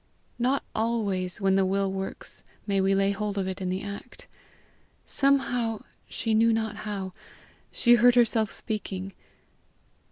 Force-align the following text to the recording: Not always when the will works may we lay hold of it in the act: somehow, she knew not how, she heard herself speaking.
Not 0.39 0.63
always 0.73 1.39
when 1.39 1.53
the 1.53 1.63
will 1.63 1.91
works 1.91 2.43
may 2.65 2.81
we 2.81 2.95
lay 2.95 3.11
hold 3.11 3.37
of 3.37 3.47
it 3.47 3.61
in 3.61 3.69
the 3.69 3.83
act: 3.83 4.27
somehow, 5.05 5.83
she 6.09 6.33
knew 6.33 6.51
not 6.51 6.77
how, 6.77 7.13
she 7.71 7.93
heard 7.93 8.15
herself 8.15 8.51
speaking. 8.51 9.13